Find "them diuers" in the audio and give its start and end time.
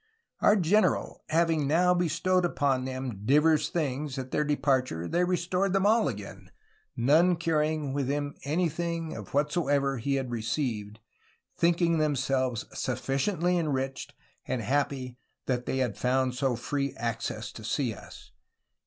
2.87-3.69